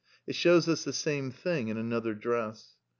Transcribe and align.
It 0.25 0.33
shows 0.33 0.67
us 0.67 0.83
the 0.83 0.93
same 0.93 1.29
thing 1.29 1.67
in 1.67 1.77
another 1.77 2.15
dress. 2.15 2.75